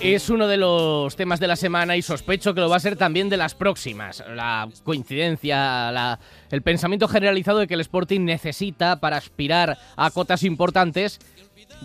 Es 0.00 0.30
uno 0.30 0.46
de 0.46 0.56
los 0.56 1.16
temas 1.16 1.40
de 1.40 1.48
la 1.48 1.56
semana 1.56 1.96
y 1.96 2.02
sospecho 2.02 2.54
que 2.54 2.60
lo 2.60 2.68
va 2.68 2.76
a 2.76 2.80
ser 2.80 2.96
también 2.96 3.28
de 3.28 3.36
las 3.36 3.54
próximas. 3.54 4.22
La 4.34 4.68
coincidencia, 4.84 6.18
el 6.50 6.62
pensamiento 6.62 7.08
generalizado 7.08 7.58
de 7.58 7.66
que 7.66 7.74
el 7.74 7.80
Sporting 7.80 8.20
necesita, 8.20 9.00
para 9.00 9.16
aspirar 9.16 9.78
a 9.96 10.10
cotas 10.10 10.44
importantes, 10.44 11.18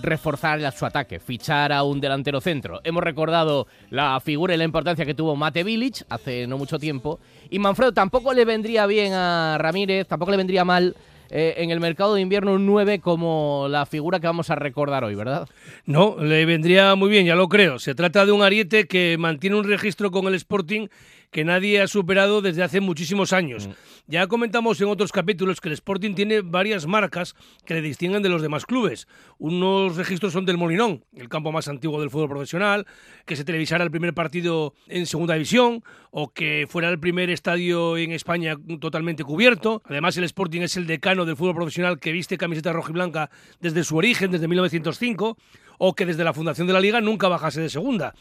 reforzar 0.01 0.71
su 0.73 0.85
ataque, 0.85 1.19
fichar 1.19 1.71
a 1.71 1.83
un 1.83 1.99
delantero 1.99 2.41
centro. 2.41 2.81
Hemos 2.83 3.03
recordado 3.03 3.65
la 3.89 4.19
figura 4.19 4.53
y 4.53 4.57
la 4.57 4.65
importancia 4.65 5.05
que 5.05 5.15
tuvo 5.15 5.35
Mate 5.35 5.63
Village 5.63 6.03
hace 6.09 6.45
no 6.47 6.57
mucho 6.57 6.77
tiempo. 6.77 7.19
Y 7.49 7.59
Manfredo 7.59 7.93
tampoco 7.93 8.33
le 8.33 8.45
vendría 8.45 8.85
bien 8.85 9.13
a 9.13 9.57
Ramírez, 9.57 10.07
tampoco 10.07 10.31
le 10.31 10.37
vendría 10.37 10.63
mal 10.63 10.95
eh, 11.33 11.55
en 11.63 11.71
el 11.71 11.79
mercado 11.79 12.13
de 12.13 12.21
invierno 12.21 12.51
un 12.51 12.65
9 12.65 12.99
como 12.99 13.67
la 13.69 13.85
figura 13.85 14.19
que 14.19 14.27
vamos 14.27 14.49
a 14.49 14.55
recordar 14.55 15.05
hoy, 15.05 15.15
¿verdad? 15.15 15.47
No, 15.85 16.17
le 16.21 16.45
vendría 16.45 16.93
muy 16.95 17.09
bien, 17.09 17.25
ya 17.25 17.35
lo 17.35 17.47
creo. 17.47 17.79
Se 17.79 17.95
trata 17.95 18.25
de 18.25 18.33
un 18.33 18.43
ariete 18.43 18.85
que 18.85 19.15
mantiene 19.17 19.55
un 19.55 19.63
registro 19.63 20.11
con 20.11 20.27
el 20.27 20.35
Sporting 20.35 20.89
que 21.31 21.45
nadie 21.45 21.81
ha 21.81 21.87
superado 21.87 22.41
desde 22.41 22.61
hace 22.61 22.81
muchísimos 22.81 23.31
años. 23.31 23.69
Ya 24.05 24.27
comentamos 24.27 24.81
en 24.81 24.89
otros 24.89 25.13
capítulos 25.13 25.61
que 25.61 25.69
el 25.69 25.73
Sporting 25.73 26.13
tiene 26.13 26.41
varias 26.41 26.85
marcas 26.85 27.35
que 27.65 27.73
le 27.73 27.81
distinguen 27.81 28.21
de 28.21 28.27
los 28.27 28.41
demás 28.41 28.65
clubes. 28.65 29.07
Unos 29.37 29.95
registros 29.95 30.33
son 30.33 30.45
del 30.45 30.57
Molinón, 30.57 31.05
el 31.15 31.29
campo 31.29 31.53
más 31.53 31.69
antiguo 31.69 32.01
del 32.01 32.09
fútbol 32.09 32.29
profesional, 32.29 32.85
que 33.25 33.37
se 33.37 33.45
televisara 33.45 33.85
el 33.85 33.91
primer 33.91 34.13
partido 34.13 34.73
en 34.87 35.05
segunda 35.05 35.35
división 35.35 35.83
o 36.11 36.33
que 36.33 36.67
fuera 36.67 36.89
el 36.89 36.99
primer 36.99 37.29
estadio 37.29 37.95
en 37.95 38.11
España 38.11 38.57
totalmente 38.81 39.23
cubierto. 39.23 39.81
Además, 39.85 40.17
el 40.17 40.25
Sporting 40.25 40.61
es 40.61 40.75
el 40.75 40.85
decano 40.85 41.20
del 41.25 41.35
fútbol 41.35 41.55
profesional 41.55 41.99
que 41.99 42.11
viste 42.11 42.37
camiseta 42.37 42.73
roja 42.73 42.91
y 42.91 42.93
blanca 42.93 43.29
desde 43.59 43.83
su 43.83 43.97
origen, 43.97 44.31
desde 44.31 44.47
1905, 44.47 45.37
o 45.77 45.95
que 45.95 46.05
desde 46.05 46.23
la 46.23 46.33
fundación 46.33 46.67
de 46.67 46.73
la 46.73 46.79
liga 46.79 47.01
nunca 47.01 47.27
bajase 47.27 47.61
de 47.61 47.69
segunda. 47.69 48.13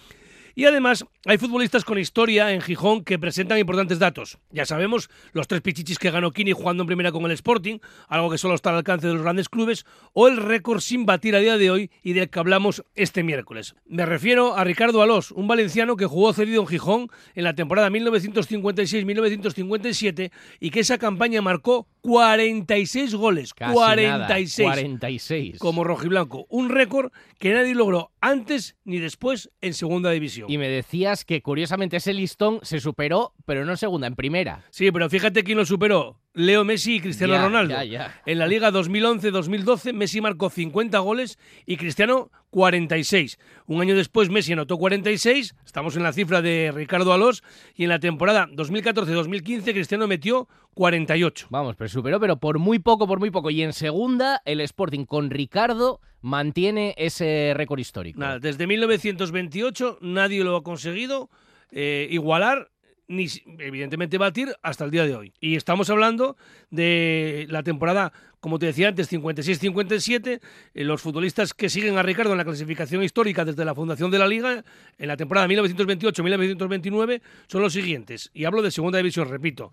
Y 0.54 0.64
además, 0.64 1.04
hay 1.26 1.36
futbolistas 1.38 1.84
con 1.84 1.98
historia 1.98 2.52
en 2.52 2.60
Gijón 2.60 3.02
que 3.04 3.18
presentan 3.18 3.58
importantes 3.58 3.98
datos. 3.98 4.38
Ya 4.50 4.66
sabemos 4.66 5.10
los 5.32 5.48
tres 5.48 5.60
pichichis 5.60 5.98
que 5.98 6.10
ganó 6.10 6.32
Kini 6.32 6.52
jugando 6.52 6.82
en 6.82 6.86
primera 6.86 7.12
con 7.12 7.24
el 7.24 7.32
Sporting, 7.32 7.78
algo 8.08 8.30
que 8.30 8.38
solo 8.38 8.54
está 8.54 8.70
al 8.70 8.76
alcance 8.76 9.06
de 9.06 9.12
los 9.14 9.22
grandes 9.22 9.48
clubes, 9.48 9.84
o 10.12 10.28
el 10.28 10.36
récord 10.36 10.80
sin 10.80 11.06
batir 11.06 11.36
a 11.36 11.40
día 11.40 11.56
de 11.58 11.70
hoy 11.70 11.90
y 12.02 12.14
del 12.14 12.30
que 12.30 12.38
hablamos 12.38 12.84
este 12.94 13.22
miércoles. 13.22 13.74
Me 13.86 14.06
refiero 14.06 14.56
a 14.56 14.64
Ricardo 14.64 15.02
Alós, 15.02 15.30
un 15.30 15.46
valenciano 15.48 15.96
que 15.96 16.06
jugó 16.06 16.32
cedido 16.32 16.62
en 16.62 16.68
Gijón 16.68 17.08
en 17.34 17.44
la 17.44 17.54
temporada 17.54 17.90
1956-1957 17.90 20.30
y 20.58 20.70
que 20.70 20.80
esa 20.80 20.96
campaña 20.98 21.42
marcó 21.42 21.86
46 22.00 23.14
goles. 23.14 23.54
Casi 23.54 23.72
46 23.72 24.66
nada, 24.66 24.72
46. 24.72 25.58
como 25.58 25.84
rojiblanco. 25.84 26.46
Un 26.48 26.70
récord 26.70 27.12
que 27.38 27.52
nadie 27.52 27.74
logró 27.74 28.10
antes 28.20 28.76
ni 28.84 28.98
después 28.98 29.50
en 29.60 29.74
segunda 29.74 30.10
división. 30.10 30.39
Y 30.48 30.58
me 30.58 30.68
decías 30.68 31.24
que 31.24 31.42
curiosamente 31.42 31.96
ese 31.96 32.12
listón 32.14 32.60
se 32.62 32.80
superó, 32.80 33.34
pero 33.46 33.64
no 33.64 33.72
en 33.72 33.76
segunda, 33.76 34.06
en 34.06 34.14
primera. 34.16 34.64
Sí, 34.70 34.90
pero 34.92 35.08
fíjate 35.10 35.44
quién 35.44 35.58
lo 35.58 35.66
superó. 35.66 36.16
Leo 36.32 36.64
Messi 36.64 36.96
y 36.96 37.00
Cristiano 37.00 37.34
Ya, 37.34 37.42
Ronaldo. 37.42 37.74
ya, 37.74 37.84
ya. 37.84 38.22
En 38.26 38.38
la 38.38 38.46
Liga 38.46 38.70
2011-2012 38.70 39.92
Messi 39.92 40.20
marcó 40.20 40.48
50 40.50 40.98
goles 41.00 41.38
y 41.66 41.76
Cristiano 41.76 42.30
46. 42.50 43.38
Un 43.66 43.80
año 43.80 43.96
después 43.96 44.28
Messi 44.28 44.52
anotó 44.52 44.76
46, 44.76 45.54
estamos 45.64 45.96
en 45.96 46.02
la 46.02 46.12
cifra 46.12 46.42
de 46.42 46.72
Ricardo 46.74 47.12
Alós, 47.12 47.42
y 47.74 47.84
en 47.84 47.88
la 47.88 47.98
temporada 47.98 48.48
2014-2015 48.48 49.72
Cristiano 49.72 50.06
metió 50.06 50.48
48. 50.74 51.46
Vamos, 51.50 51.76
pero 51.76 51.88
superó, 51.88 52.20
pero 52.20 52.38
por 52.38 52.58
muy 52.58 52.78
poco, 52.78 53.06
por 53.06 53.18
muy 53.18 53.30
poco. 53.30 53.50
Y 53.50 53.62
en 53.62 53.72
segunda, 53.72 54.42
el 54.44 54.60
Sporting 54.60 55.04
con 55.04 55.30
Ricardo 55.30 56.00
mantiene 56.20 56.94
ese 56.98 57.52
récord 57.56 57.78
histórico. 57.78 58.20
Nada, 58.20 58.38
desde 58.38 58.66
1928 58.66 59.98
nadie 60.02 60.44
lo 60.44 60.56
ha 60.56 60.62
conseguido 60.62 61.30
eh, 61.70 62.08
igualar 62.10 62.70
ni 63.10 63.26
evidentemente 63.58 64.18
batir 64.18 64.54
hasta 64.62 64.84
el 64.84 64.92
día 64.92 65.04
de 65.04 65.16
hoy. 65.16 65.32
Y 65.40 65.56
estamos 65.56 65.90
hablando 65.90 66.36
de 66.70 67.46
la 67.50 67.64
temporada, 67.64 68.12
como 68.40 68.58
te 68.58 68.66
decía 68.66 68.88
antes, 68.88 69.10
56-57, 69.12 70.40
eh, 70.74 70.84
los 70.84 71.00
futbolistas 71.02 71.52
que 71.54 71.68
siguen 71.68 71.98
a 71.98 72.02
Ricardo 72.02 72.32
en 72.32 72.38
la 72.38 72.44
clasificación 72.44 73.02
histórica 73.02 73.44
desde 73.44 73.64
la 73.64 73.74
fundación 73.74 74.10
de 74.10 74.18
la 74.18 74.26
liga, 74.26 74.64
en 74.98 75.08
la 75.08 75.16
temporada 75.16 75.46
1928-1929, 75.48 77.20
son 77.48 77.62
los 77.62 77.72
siguientes. 77.72 78.30
Y 78.32 78.44
hablo 78.44 78.62
de 78.62 78.70
segunda 78.70 78.98
división, 78.98 79.28
repito. 79.28 79.72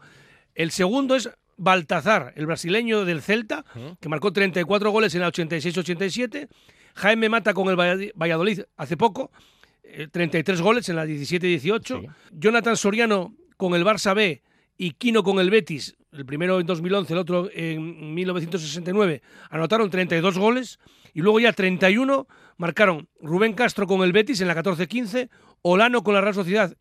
El 0.55 0.71
segundo 0.71 1.15
es 1.15 1.29
Baltazar, 1.57 2.33
el 2.35 2.45
brasileño 2.45 3.05
del 3.05 3.21
Celta, 3.21 3.65
que 3.99 4.09
marcó 4.09 4.31
34 4.31 4.91
goles 4.91 5.13
en 5.15 5.21
la 5.21 5.31
86-87. 5.31 6.47
Jaime 6.95 7.29
Mata 7.29 7.53
con 7.53 7.67
el 7.69 7.75
Vallad- 7.75 8.11
Valladolid 8.15 8.61
hace 8.75 8.97
poco, 8.97 9.31
eh, 9.83 10.07
33 10.11 10.61
goles 10.61 10.89
en 10.89 10.95
la 10.95 11.05
17-18. 11.05 12.01
Sí. 12.01 12.07
Jonathan 12.31 12.75
Soriano 12.77 13.33
con 13.55 13.73
el 13.75 13.83
Barça 13.85 14.15
B 14.15 14.41
y 14.77 14.91
Quino 14.91 15.23
con 15.23 15.39
el 15.39 15.49
Betis, 15.49 15.95
el 16.11 16.25
primero 16.25 16.59
en 16.59 16.65
2011, 16.65 17.13
el 17.13 17.19
otro 17.19 17.49
en 17.53 18.13
1969, 18.13 19.21
anotaron 19.49 19.89
32 19.89 20.37
goles. 20.37 20.79
Y 21.13 21.21
luego 21.21 21.39
ya 21.39 21.51
31 21.51 22.27
marcaron 22.57 23.09
Rubén 23.21 23.53
Castro 23.53 23.87
con 23.87 24.01
el 24.01 24.11
Betis 24.11 24.41
en 24.41 24.47
la 24.47 24.55
14-15, 24.55 25.29
Olano 25.61 26.03
con 26.03 26.13
la 26.13 26.21
Real 26.21 26.35
Sociedad 26.35 26.75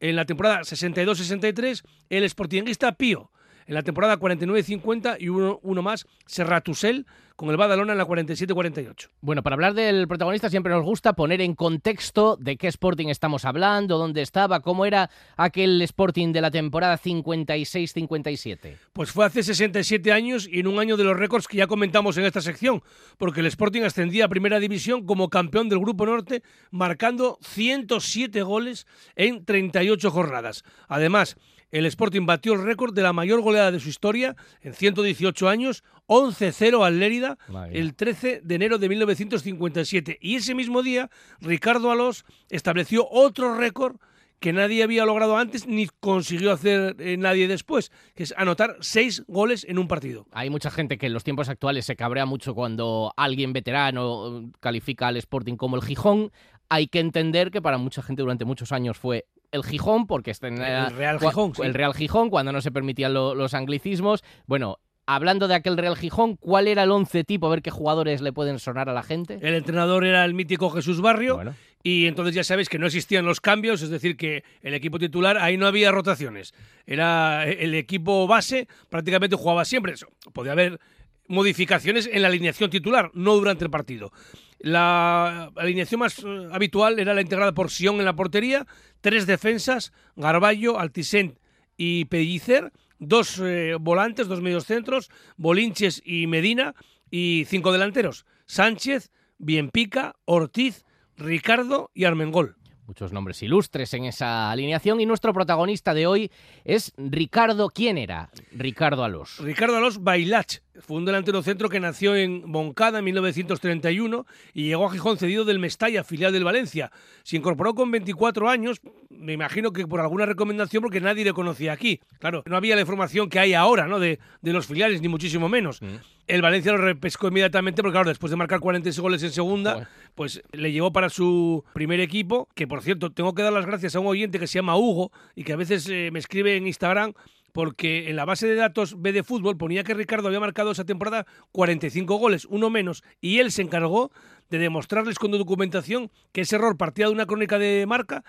en 0.00 0.16
la 0.16 0.24
temporada 0.24 0.60
62-63, 0.60 1.82
el 2.10 2.24
Sportinguista 2.28 2.92
Pío 2.92 3.30
en 3.66 3.74
la 3.74 3.82
temporada 3.82 4.18
49-50 4.18 5.16
y 5.20 5.28
uno, 5.28 5.58
uno 5.62 5.82
más, 5.82 6.06
Serratusel 6.26 7.06
con 7.36 7.50
el 7.50 7.56
Badalona 7.58 7.92
en 7.92 7.98
la 7.98 8.06
47-48. 8.06 9.08
Bueno, 9.20 9.42
para 9.42 9.54
hablar 9.54 9.74
del 9.74 10.08
protagonista 10.08 10.48
siempre 10.48 10.72
nos 10.72 10.84
gusta 10.84 11.12
poner 11.12 11.42
en 11.42 11.54
contexto 11.54 12.36
de 12.40 12.56
qué 12.56 12.66
Sporting 12.68 13.08
estamos 13.08 13.44
hablando, 13.44 13.98
dónde 13.98 14.22
estaba, 14.22 14.60
cómo 14.60 14.86
era 14.86 15.10
aquel 15.36 15.82
Sporting 15.82 16.32
de 16.32 16.40
la 16.40 16.50
temporada 16.50 16.98
56-57. 16.98 18.78
Pues 18.94 19.10
fue 19.10 19.26
hace 19.26 19.42
67 19.42 20.12
años 20.12 20.48
y 20.50 20.60
en 20.60 20.66
un 20.66 20.78
año 20.78 20.96
de 20.96 21.04
los 21.04 21.16
récords 21.16 21.46
que 21.46 21.58
ya 21.58 21.66
comentamos 21.66 22.16
en 22.16 22.24
esta 22.24 22.40
sección, 22.40 22.82
porque 23.18 23.40
el 23.40 23.46
Sporting 23.46 23.82
ascendía 23.82 24.24
a 24.24 24.28
Primera 24.28 24.58
División 24.58 25.04
como 25.04 25.28
campeón 25.28 25.68
del 25.68 25.80
Grupo 25.80 26.06
Norte, 26.06 26.42
marcando 26.70 27.38
107 27.42 28.42
goles 28.42 28.86
en 29.14 29.44
38 29.44 30.10
jornadas. 30.10 30.64
Además, 30.88 31.36
el 31.76 31.86
Sporting 31.86 32.26
batió 32.26 32.54
el 32.54 32.62
récord 32.62 32.94
de 32.94 33.02
la 33.02 33.12
mayor 33.12 33.40
goleada 33.40 33.70
de 33.70 33.80
su 33.80 33.88
historia 33.88 34.36
en 34.62 34.74
118 34.74 35.48
años, 35.48 35.84
11-0 36.06 36.84
al 36.84 36.98
Lérida, 36.98 37.38
el 37.70 37.94
13 37.94 38.40
de 38.42 38.54
enero 38.54 38.78
de 38.78 38.88
1957. 38.88 40.18
Y 40.20 40.36
ese 40.36 40.54
mismo 40.54 40.82
día, 40.82 41.10
Ricardo 41.40 41.90
Alós 41.90 42.24
estableció 42.48 43.06
otro 43.10 43.56
récord 43.56 43.96
que 44.40 44.52
nadie 44.52 44.82
había 44.82 45.04
logrado 45.04 45.36
antes 45.36 45.66
ni 45.66 45.88
consiguió 46.00 46.52
hacer 46.52 46.96
eh, 46.98 47.16
nadie 47.16 47.48
después, 47.48 47.90
que 48.14 48.22
es 48.22 48.34
anotar 48.36 48.76
seis 48.80 49.24
goles 49.26 49.64
en 49.68 49.78
un 49.78 49.88
partido. 49.88 50.26
Hay 50.32 50.50
mucha 50.50 50.70
gente 50.70 50.98
que 50.98 51.06
en 51.06 51.14
los 51.14 51.24
tiempos 51.24 51.48
actuales 51.48 51.86
se 51.86 51.96
cabrea 51.96 52.26
mucho 52.26 52.54
cuando 52.54 53.12
alguien 53.16 53.52
veterano 53.52 54.38
eh, 54.38 54.50
califica 54.60 55.08
al 55.08 55.16
Sporting 55.16 55.56
como 55.56 55.76
el 55.76 55.82
Gijón. 55.82 56.32
Hay 56.68 56.88
que 56.88 57.00
entender 57.00 57.50
que 57.50 57.62
para 57.62 57.78
mucha 57.78 58.02
gente 58.02 58.22
durante 58.22 58.44
muchos 58.44 58.72
años 58.72 58.98
fue 58.98 59.26
el 59.56 59.64
Gijón, 59.64 60.06
porque 60.06 60.30
este 60.30 60.48
El 60.48 60.56
Real 60.58 61.18
cua- 61.18 61.30
Gijón, 61.30 61.54
sí. 61.54 61.62
el 61.62 61.74
Real 61.74 61.94
Gijón, 61.94 62.30
cuando 62.30 62.52
no 62.52 62.60
se 62.60 62.70
permitían 62.70 63.12
lo- 63.12 63.34
los 63.34 63.54
anglicismos. 63.54 64.22
Bueno, 64.46 64.78
hablando 65.06 65.48
de 65.48 65.54
aquel 65.54 65.76
Real 65.76 65.96
Gijón, 65.96 66.36
¿cuál 66.36 66.68
era 66.68 66.82
el 66.84 66.90
once 66.90 67.24
tipo? 67.24 67.46
A 67.46 67.50
ver 67.50 67.62
qué 67.62 67.70
jugadores 67.70 68.20
le 68.22 68.32
pueden 68.32 68.58
sonar 68.58 68.88
a 68.88 68.92
la 68.92 69.02
gente. 69.02 69.38
El 69.42 69.54
entrenador 69.54 70.04
era 70.04 70.24
el 70.24 70.34
mítico 70.34 70.70
Jesús 70.70 71.00
Barrio 71.00 71.36
Bueno. 71.36 71.54
y 71.82 72.06
entonces 72.06 72.34
ya 72.34 72.42
sabéis 72.44 72.68
que 72.68 72.78
no 72.78 72.86
existían 72.86 73.24
los 73.24 73.40
cambios, 73.40 73.82
es 73.82 73.90
decir, 73.90 74.16
que 74.16 74.42
el 74.62 74.74
equipo 74.74 74.98
titular 74.98 75.38
ahí 75.38 75.56
no 75.56 75.66
había 75.66 75.92
rotaciones. 75.92 76.54
Era 76.86 77.46
el 77.48 77.74
equipo 77.74 78.26
base, 78.26 78.66
prácticamente 78.90 79.36
jugaba 79.36 79.64
siempre. 79.64 79.92
Eso, 79.92 80.08
Podía 80.32 80.52
haber 80.52 80.80
modificaciones 81.28 82.08
en 82.12 82.22
la 82.22 82.28
alineación 82.28 82.70
titular, 82.70 83.10
no 83.14 83.34
durante 83.34 83.64
el 83.64 83.70
partido. 83.70 84.12
La 84.58 85.50
alineación 85.56 86.00
más 86.00 86.18
eh, 86.18 86.48
habitual 86.50 86.98
era 86.98 87.14
la 87.14 87.20
integrada 87.20 87.52
por 87.52 87.70
Sion 87.70 87.98
en 87.98 88.04
la 88.04 88.16
portería, 88.16 88.66
tres 89.00 89.26
defensas, 89.26 89.92
Garballo, 90.16 90.78
Altisent 90.78 91.38
y 91.76 92.06
Pellicer, 92.06 92.72
dos 92.98 93.38
eh, 93.42 93.76
volantes, 93.78 94.28
dos 94.28 94.40
medios 94.40 94.64
centros, 94.64 95.10
Bolinches 95.36 96.02
y 96.04 96.26
Medina, 96.26 96.74
y 97.10 97.44
cinco 97.46 97.72
delanteros, 97.72 98.26
Sánchez, 98.46 99.10
Bienpica, 99.38 100.16
Ortiz, 100.24 100.84
Ricardo 101.16 101.90
y 101.94 102.04
Armengol. 102.04 102.56
muchos 102.86 103.12
nombres 103.12 103.42
ilustres 103.42 103.92
en 103.94 104.04
esa 104.04 104.50
alineación 104.50 105.00
y 105.00 105.06
nuestro 105.06 105.32
protagonista 105.32 105.92
de 105.94 106.06
hoy 106.06 106.30
es 106.64 106.92
Ricardo. 106.96 107.68
¿Quién 107.68 107.98
era? 107.98 108.30
Ricardo 108.52 109.04
Alós. 109.04 109.38
Ricardo 109.38 109.76
Alós 109.76 110.02
Bailach 110.02 110.60
fue 110.80 110.96
un 110.96 111.04
delantero 111.04 111.42
centro 111.42 111.68
que 111.68 111.80
nació 111.80 112.14
en 112.16 112.48
Moncada 112.48 112.98
en 112.98 113.04
1931 113.04 114.26
y 114.54 114.64
llegó 114.66 114.86
a 114.86 114.90
Gijón 114.90 115.18
cedido 115.18 115.44
del 115.44 115.58
Mestalla, 115.58 116.04
filial 116.04 116.32
del 116.32 116.44
Valencia. 116.44 116.90
Se 117.22 117.36
incorporó 117.36 117.74
con 117.74 117.90
24 117.90 118.48
años, 118.48 118.80
me 119.10 119.32
imagino 119.32 119.72
que 119.72 119.86
por 119.86 120.00
alguna 120.00 120.26
recomendación 120.26 120.82
porque 120.82 121.00
nadie 121.00 121.24
le 121.24 121.32
conocía 121.32 121.72
aquí. 121.72 122.00
Claro, 122.18 122.42
no 122.46 122.56
había 122.56 122.74
la 122.74 122.82
información 122.82 123.28
que 123.28 123.38
hay 123.38 123.54
ahora, 123.54 123.86
¿no? 123.86 123.98
De, 123.98 124.18
de 124.42 124.52
los 124.52 124.66
filiales, 124.66 125.00
ni 125.00 125.08
muchísimo 125.08 125.48
menos. 125.48 125.80
Mm. 125.82 125.96
El 126.26 126.42
Valencia 126.42 126.72
lo 126.72 126.78
repescó 126.78 127.28
inmediatamente 127.28 127.82
porque, 127.82 127.94
claro, 127.94 128.08
después 128.08 128.30
de 128.30 128.36
marcar 128.36 128.58
46 128.58 129.00
goles 129.00 129.22
en 129.22 129.30
segunda, 129.30 129.88
pues 130.16 130.42
le 130.52 130.72
llevó 130.72 130.92
para 130.92 131.08
su 131.08 131.64
primer 131.72 132.00
equipo, 132.00 132.48
que 132.54 132.66
por 132.66 132.82
cierto, 132.82 133.10
tengo 133.10 133.32
que 133.34 133.42
dar 133.42 133.52
las 133.52 133.64
gracias 133.64 133.94
a 133.94 134.00
un 134.00 134.08
oyente 134.08 134.40
que 134.40 134.48
se 134.48 134.58
llama 134.58 134.76
Hugo 134.76 135.12
y 135.36 135.44
que 135.44 135.52
a 135.52 135.56
veces 135.56 135.88
eh, 135.88 136.10
me 136.12 136.18
escribe 136.18 136.56
en 136.56 136.66
Instagram 136.66 137.12
porque 137.56 138.10
en 138.10 138.16
la 138.16 138.26
base 138.26 138.46
de 138.46 138.54
datos 138.54 139.00
B 139.00 139.12
de 139.12 139.22
fútbol 139.22 139.56
ponía 139.56 139.82
que 139.82 139.94
Ricardo 139.94 140.28
había 140.28 140.40
marcado 140.40 140.72
esa 140.72 140.84
temporada 140.84 141.24
45 141.52 142.16
goles, 142.16 142.44
uno 142.50 142.68
menos, 142.68 143.02
y 143.22 143.38
él 143.38 143.50
se 143.50 143.62
encargó 143.62 144.10
de 144.50 144.58
demostrarles 144.58 145.18
con 145.18 145.30
documentación 145.30 146.10
que 146.32 146.42
ese 146.42 146.56
error 146.56 146.76
partía 146.76 147.06
de 147.06 147.12
una 147.12 147.24
crónica 147.24 147.58
de 147.58 147.86
marca 147.86 148.24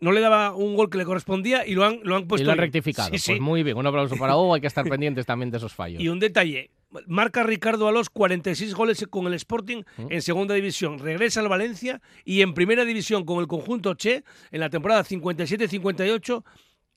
no 0.00 0.12
le 0.12 0.22
daba 0.22 0.54
un 0.54 0.76
gol 0.76 0.88
que 0.88 0.96
le 0.96 1.04
correspondía 1.04 1.66
y 1.66 1.74
lo 1.74 1.84
han, 1.84 2.00
lo 2.04 2.16
han 2.16 2.26
puesto. 2.26 2.42
Y 2.42 2.46
lo 2.46 2.52
han 2.52 2.58
rectificado. 2.58 3.10
pues 3.10 3.38
muy 3.38 3.62
bien, 3.62 3.76
un 3.76 3.86
aplauso 3.86 4.16
para 4.16 4.34
Hugo, 4.34 4.54
hay 4.54 4.62
que 4.62 4.68
estar 4.68 4.88
pendientes 4.88 5.26
también 5.26 5.50
de 5.50 5.58
esos 5.58 5.74
fallos. 5.74 6.00
Y 6.00 6.08
un 6.08 6.18
detalle, 6.18 6.70
marca 7.06 7.42
Ricardo 7.42 7.86
a 7.86 7.92
los 7.92 8.08
46 8.08 8.74
goles 8.74 9.06
con 9.10 9.26
el 9.26 9.34
Sporting 9.34 9.82
mm. 9.98 10.06
en 10.08 10.22
segunda 10.22 10.54
división, 10.54 11.00
regresa 11.00 11.40
al 11.40 11.50
Valencia 11.50 12.00
y 12.24 12.40
en 12.40 12.54
primera 12.54 12.86
división 12.86 13.26
con 13.26 13.40
el 13.40 13.46
conjunto 13.46 13.92
Che, 13.92 14.24
en 14.50 14.60
la 14.60 14.70
temporada 14.70 15.04
57-58, 15.04 16.44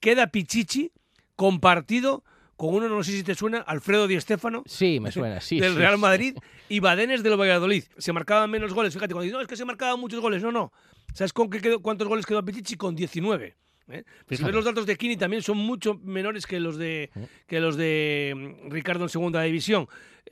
queda 0.00 0.28
Pichichi 0.28 0.90
compartido 1.36 2.24
con 2.56 2.74
uno, 2.74 2.88
no 2.88 3.02
sé 3.02 3.12
si 3.12 3.22
te 3.24 3.34
suena, 3.34 3.58
Alfredo 3.58 4.06
Di 4.06 4.20
Stéfano. 4.20 4.62
Sí, 4.66 5.00
me 5.00 5.10
suena, 5.10 5.40
sí. 5.40 5.58
Del 5.60 5.74
Real 5.74 5.98
Madrid 5.98 6.36
y 6.68 6.80
Badenes 6.80 7.22
del 7.22 7.38
Valladolid. 7.38 7.84
Se 7.98 8.12
marcaban 8.12 8.50
menos 8.50 8.72
goles. 8.72 8.94
Fíjate, 8.94 9.12
cuando 9.12 9.24
dices, 9.24 9.34
no, 9.34 9.40
es 9.40 9.48
que 9.48 9.56
se 9.56 9.64
marcaban 9.64 9.98
muchos 9.98 10.20
goles. 10.20 10.42
No, 10.42 10.52
no. 10.52 10.72
¿Sabes 11.12 11.32
con 11.32 11.50
qué 11.50 11.60
quedó, 11.60 11.80
cuántos 11.80 12.06
goles 12.08 12.26
quedó 12.26 12.44
Pichichi? 12.44 12.76
Con 12.76 12.94
19. 12.94 13.56
¿eh? 13.88 14.04
Si 14.30 14.42
ves 14.44 14.54
los 14.54 14.64
datos 14.64 14.86
de 14.86 14.96
Kini 14.96 15.16
también 15.16 15.42
son 15.42 15.58
mucho 15.58 15.94
menores 16.02 16.46
que 16.46 16.60
los 16.60 16.78
de, 16.78 17.10
que 17.46 17.60
los 17.60 17.76
de 17.76 18.60
mm, 18.66 18.70
Ricardo 18.70 19.04
en 19.04 19.08
segunda 19.08 19.42
división. 19.42 19.88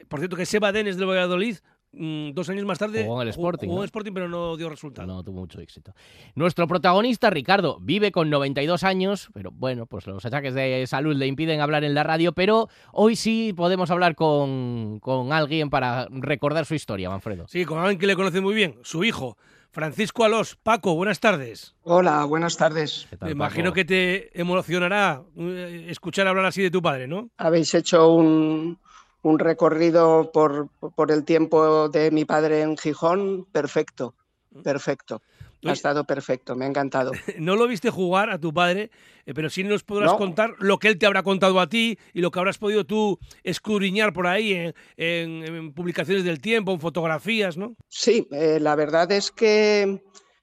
Por 0.08 0.20
cierto, 0.20 0.36
que 0.36 0.46
Seba 0.46 0.72
Denes 0.72 0.96
del 0.96 1.08
Valladolid 1.08 1.56
Mm, 1.56 1.71
dos 1.92 2.48
años 2.48 2.64
más 2.64 2.78
tarde 2.78 3.04
jugó 3.04 3.22
en 3.22 3.28
el 3.28 3.30
Sporting, 3.30 3.68
jugó 3.68 3.80
en 3.80 3.82
el 3.82 3.86
Sporting 3.86 4.12
pero 4.12 4.28
no 4.28 4.56
dio 4.56 4.68
resultado. 4.68 5.06
No 5.06 5.22
tuvo 5.22 5.40
mucho 5.40 5.60
éxito. 5.60 5.94
Nuestro 6.34 6.66
protagonista, 6.66 7.30
Ricardo, 7.30 7.78
vive 7.80 8.12
con 8.12 8.30
92 8.30 8.84
años, 8.84 9.28
pero 9.32 9.50
bueno, 9.50 9.86
pues 9.86 10.06
los 10.06 10.24
achaques 10.24 10.54
de 10.54 10.86
salud 10.86 11.14
le 11.14 11.26
impiden 11.26 11.60
hablar 11.60 11.84
en 11.84 11.94
la 11.94 12.02
radio, 12.02 12.32
pero 12.32 12.68
hoy 12.92 13.16
sí 13.16 13.52
podemos 13.56 13.90
hablar 13.90 14.14
con, 14.14 15.00
con 15.00 15.32
alguien 15.32 15.70
para 15.70 16.08
recordar 16.10 16.64
su 16.64 16.74
historia, 16.74 17.10
Manfredo. 17.10 17.46
Sí, 17.48 17.64
con 17.64 17.78
alguien 17.78 17.98
que 17.98 18.06
le 18.06 18.16
conoce 18.16 18.40
muy 18.40 18.54
bien, 18.54 18.78
su 18.82 19.04
hijo. 19.04 19.36
Francisco 19.72 20.24
Alós, 20.24 20.56
Paco, 20.62 20.94
buenas 20.94 21.18
tardes. 21.18 21.74
Hola, 21.82 22.26
buenas 22.26 22.58
tardes. 22.58 23.08
Me 23.22 23.30
imagino 23.30 23.72
que 23.72 23.86
te 23.86 24.38
emocionará 24.38 25.22
eh, 25.34 25.86
escuchar 25.88 26.28
hablar 26.28 26.44
así 26.44 26.60
de 26.60 26.70
tu 26.70 26.82
padre, 26.82 27.08
¿no? 27.08 27.30
Habéis 27.38 27.72
hecho 27.72 28.12
un, 28.12 28.78
un 29.22 29.38
recorrido 29.38 30.30
por, 30.32 30.68
por, 30.94 31.10
el 31.10 31.24
tiempo 31.24 31.88
de 31.88 32.10
mi 32.10 32.24
padre 32.24 32.62
en 32.62 32.76
Gijón, 32.76 33.46
perfecto, 33.52 34.14
perfecto. 34.62 35.22
Ha 35.64 35.72
estado 35.72 36.04
perfecto, 36.04 36.56
me 36.56 36.64
ha 36.64 36.68
encantado. 36.68 37.12
No 37.38 37.54
lo 37.54 37.68
viste 37.68 37.90
jugar 37.90 38.30
a 38.30 38.38
tu 38.38 38.52
padre, 38.52 38.90
eh, 39.26 39.32
pero 39.34 39.48
sí 39.48 39.62
nos 39.62 39.84
podrás 39.84 40.14
contar 40.14 40.54
lo 40.58 40.78
que 40.78 40.88
él 40.88 40.98
te 40.98 41.06
habrá 41.06 41.22
contado 41.22 41.60
a 41.60 41.68
ti 41.68 41.98
y 42.12 42.20
lo 42.20 42.32
que 42.32 42.40
habrás 42.40 42.58
podido 42.58 42.84
tú 42.84 43.18
escudriñar 43.44 44.12
por 44.12 44.26
ahí 44.26 44.72
en, 44.96 45.72
publicaciones 45.72 46.24
del 46.24 46.40
tiempo, 46.40 46.72
en 46.72 46.80
fotografías, 46.80 47.56
¿no? 47.56 47.76
Sí, 47.88 48.26
eh, 48.32 48.58
la 48.60 48.74
verdad 48.74 49.12
es 49.12 49.30
que 49.30 50.02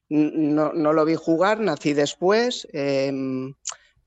no, 0.10 0.72
no, 0.74 0.94
lo 0.94 1.06
vi 1.06 1.16
jugar, 1.16 1.60
nací 1.60 1.94
después. 1.94 2.68
Em, 2.72 3.54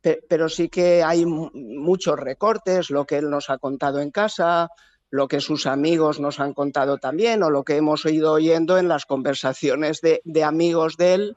pero 0.03 0.49
sí 0.49 0.69
que 0.69 1.03
hay 1.03 1.25
muchos 1.25 2.19
recortes, 2.19 2.91
lo 2.91 3.07
que 3.07 3.19
él 3.19 3.31
nos 3.31 3.51
ha 3.51 3.59
contado 3.59 4.01
en 4.01 4.11
casa, 4.11 4.69
lo 5.11 5.29
que 5.29 5.41
sus 5.41 5.67
amigos 5.67 6.19
nos 6.19 6.41
han 6.41 6.55
contado 6.55 6.99
también, 6.99 7.43
o 7.43 7.51
lo 7.51 7.63
que 7.63 7.77
hemos 7.77 8.05
ido 8.07 8.33
oyendo 8.33 8.79
en 8.79 8.89
las 8.89 9.07
conversaciones 9.07 10.01
de, 10.01 10.45
amigos 10.45 10.97
de 10.97 11.15
él, 11.15 11.37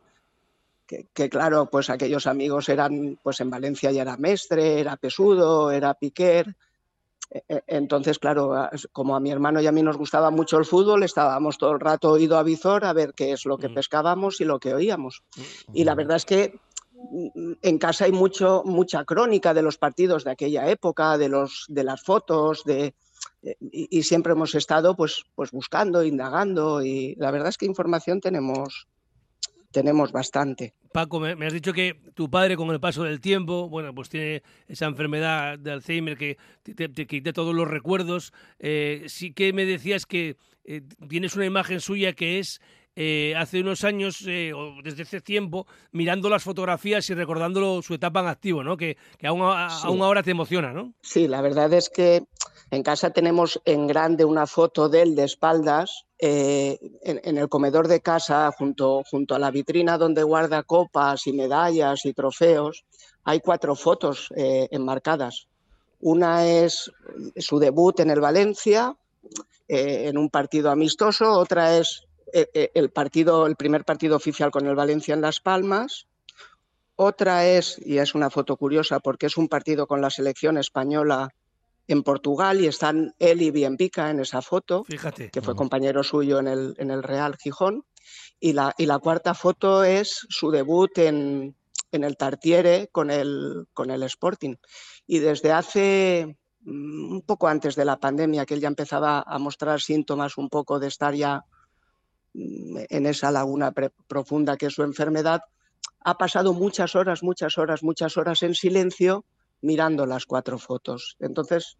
que, 0.87 1.29
claro, 1.29 1.69
pues 1.69 1.89
aquellos 1.89 2.25
amigos 2.25 2.69
eran, 2.69 3.19
pues 3.21 3.39
en 3.41 3.49
Valencia 3.49 3.91
ya 3.91 4.03
era 4.03 4.17
Mestre, 4.17 4.79
era 4.79 4.97
Pesudo, 4.97 5.71
era 5.71 5.93
Piquer. 5.93 6.55
E, 7.29 7.43
e, 7.49 7.63
entonces, 7.67 8.17
claro, 8.17 8.69
como 8.91 9.15
a 9.15 9.19
mi 9.19 9.31
hermano 9.31 9.59
y 9.59 9.67
a 9.67 9.71
mí 9.71 9.81
nos 9.81 9.97
gustaba 9.97 10.31
mucho 10.31 10.57
el 10.57 10.65
fútbol, 10.65 11.03
estábamos 11.03 11.57
todo 11.57 11.71
el 11.71 11.79
rato 11.79 12.11
oído 12.11 12.37
a 12.37 12.43
visor 12.43 12.85
a 12.85 12.93
ver 12.93 13.13
qué 13.13 13.31
es 13.31 13.45
lo 13.45 13.57
que 13.57 13.67
mm. 13.67 13.73
pescábamos 13.73 14.39
y 14.41 14.45
lo 14.45 14.59
que 14.59 14.73
oíamos. 14.73 15.23
Mm, 15.35 15.41
y 15.73 15.83
la 15.83 15.95
verdad 15.95 16.17
es 16.17 16.25
que 16.25 16.59
en 17.61 17.77
casa 17.77 18.05
hay 18.05 18.11
mucho, 18.11 18.63
mucha 18.65 19.03
crónica 19.05 19.53
de 19.53 19.61
los 19.61 19.77
partidos 19.77 20.23
de 20.23 20.31
aquella 20.31 20.69
época, 20.69 21.17
de, 21.17 21.29
los, 21.29 21.65
de 21.67 21.83
las 21.83 22.01
fotos, 22.01 22.63
de, 22.63 22.93
eh, 23.43 23.55
y, 23.71 24.03
siempre 24.03 24.33
hemos 24.33 24.55
estado 24.55 24.95
pues, 24.95 25.23
pues 25.35 25.51
buscando, 25.51 26.03
indagando 26.03 26.83
y 26.83 27.15
la 27.15 27.31
verdad 27.31 27.49
es 27.49 27.57
que 27.57 27.65
información 27.65 28.19
tenemos, 28.19 28.87
tenemos 29.71 30.11
bastante. 30.11 30.73
Paco, 30.91 31.19
me, 31.19 31.45
has 31.45 31.53
dicho 31.53 31.73
que 31.73 31.99
tu 32.13 32.29
padre 32.29 32.55
con 32.55 32.69
el 32.69 32.79
paso 32.79 33.03
del 33.03 33.19
tiempo, 33.19 33.69
bueno, 33.69 33.93
pues 33.93 34.09
tiene 34.09 34.43
esa 34.67 34.85
enfermedad 34.85 35.59
de 35.59 35.71
Alzheimer 35.71 36.17
que 36.17 36.37
te, 36.63 37.07
quita 37.07 37.33
todos 37.33 37.53
los 37.53 37.67
recuerdos. 37.67 38.33
Eh, 38.59 39.03
sí 39.07 39.33
que 39.33 39.53
me 39.53 39.65
decías 39.65 40.05
que 40.05 40.37
eh, 40.63 40.81
tienes 41.09 41.35
una 41.35 41.45
imagen 41.45 41.81
suya 41.81 42.13
que 42.13 42.39
es 42.39 42.61
eh, 42.97 43.33
hace 43.35 43.59
unos 43.59 43.83
años, 43.83 44.23
eh, 44.25 44.53
o 44.53 44.81
desde 44.81 45.03
ese 45.03 45.19
tiempo, 45.19 45.67
mirando 45.91 46.29
las 46.29 46.43
fotografías 46.43 47.09
y 47.09 47.13
recordando 47.13 47.81
su 47.81 47.93
etapa 47.93 48.21
en 48.21 48.27
activo, 48.27 48.63
¿no? 48.63 48.77
Que, 48.77 48.95
aún, 49.21 49.41
ahora 49.41 50.23
te 50.23 50.31
emociona, 50.31 50.71
¿no? 50.71 50.93
Sí, 51.01 51.27
la 51.27 51.41
verdad 51.41 51.73
es 51.73 51.89
que 51.89 52.23
en 52.71 52.83
casa 52.83 53.09
tenemos 53.09 53.61
en 53.65 53.87
grande 53.87 54.23
una 54.23 54.47
foto 54.47 54.87
de 54.87 55.01
él 55.01 55.15
de 55.15 55.25
espaldas 55.25 56.05
eh, 56.19 56.79
en, 57.03 57.37
el 57.37 57.49
comedor 57.49 57.89
de 57.89 57.99
casa, 57.99 58.49
junto, 58.57 59.03
junto 59.03 59.35
a 59.35 59.39
la 59.39 59.51
vitrina 59.51 59.97
donde 59.97 60.23
guarda 60.23 60.63
copas 60.63 61.27
y 61.27 61.33
medallas 61.33 62.05
y 62.05 62.13
trofeos. 62.13 62.85
Hay 63.25 63.41
cuatro 63.41 63.75
fotos 63.75 64.29
enmarcadas. 64.35 65.47
Una 65.99 66.45
es 66.45 66.91
su 67.37 67.59
debut 67.59 67.99
en 67.99 68.11
el 68.11 68.21
Valencia, 68.21 68.95
en 69.67 70.17
un 70.17 70.29
partido 70.29 70.69
amistoso, 70.69 71.31
otra 71.31 71.77
es 71.77 72.05
el 72.35 72.89
partido, 72.89 73.47
el 73.47 73.55
primer 73.55 73.85
partido 73.85 74.15
oficial 74.15 74.51
con 74.51 74.67
el 74.67 74.75
Valencia 74.75 75.13
en 75.13 75.21
Las 75.21 75.39
Palmas. 75.39 76.07
Otra 76.97 77.47
es, 77.47 77.79
y 77.83 77.97
es 77.97 78.15
una 78.15 78.29
foto 78.29 78.57
curiosa 78.57 78.99
porque 78.99 79.25
es 79.27 79.37
un 79.37 79.47
partido 79.47 79.87
con 79.87 80.01
la 80.01 80.09
selección 80.09 80.57
española 80.57 81.29
en 81.87 82.03
Portugal 82.03 82.61
y 82.61 82.67
están 82.67 83.13
él 83.19 83.41
y 83.41 83.51
Bienpica 83.51 84.09
en 84.09 84.19
esa 84.19 84.41
foto, 84.41 84.83
Fíjate. 84.85 85.29
que 85.29 85.41
fue 85.41 85.55
compañero 85.55 86.03
suyo 86.03 86.39
en 86.39 86.47
el, 86.47 86.75
en 86.77 86.91
el 86.91 87.03
Real 87.03 87.35
Gijón. 87.37 87.85
Y 88.39 88.53
la, 88.53 88.73
y 88.77 88.85
la 88.85 88.99
cuarta 88.99 89.33
foto 89.33 89.83
es 89.83 90.25
su 90.29 90.51
debut 90.51 90.97
en, 90.97 91.55
en 91.91 92.03
el 92.03 92.17
Tartiere 92.17 92.89
con 92.91 93.09
el, 93.11 93.67
con 93.73 93.91
el 93.91 94.03
Sporting. 94.03 94.55
Y 95.07 95.19
desde 95.19 95.51
hace 95.51 96.37
mm, 96.61 97.13
un 97.13 97.21
poco 97.21 97.47
antes 97.47 97.75
de 97.75 97.85
la 97.85 97.97
pandemia, 97.97 98.45
que 98.45 98.55
él 98.55 98.61
ya 98.61 98.67
empezaba 98.67 99.23
a 99.25 99.39
mostrar 99.39 99.79
síntomas 99.81 100.37
un 100.37 100.49
poco 100.49 100.79
de 100.79 100.87
estar 100.87 101.13
ya 101.13 101.45
en 102.35 103.05
esa 103.05 103.31
laguna 103.31 103.73
profunda 104.07 104.57
que 104.57 104.67
es 104.67 104.73
su 104.73 104.83
enfermedad, 104.83 105.41
ha 106.01 106.17
pasado 106.17 106.53
muchas 106.53 106.95
horas, 106.95 107.23
muchas 107.23 107.57
horas, 107.57 107.83
muchas 107.83 108.17
horas 108.17 108.43
en 108.43 108.53
silencio 108.53 109.25
mirando 109.61 110.05
las 110.05 110.25
cuatro 110.25 110.57
fotos. 110.59 111.15
Entonces, 111.19 111.77